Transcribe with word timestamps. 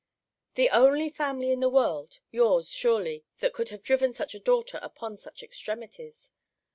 The 0.55 0.71
only 0.71 1.09
family 1.09 1.51
in 1.51 1.59
the 1.59 1.69
world, 1.69 2.21
yours, 2.31 2.69
surely, 2.71 3.23
that 3.37 3.53
could 3.53 3.69
have 3.69 3.83
driven 3.83 4.13
such 4.13 4.33
a 4.33 4.39
daughter 4.39 4.79
upon 4.81 5.17
such 5.17 5.43
extremities. 5.43 6.31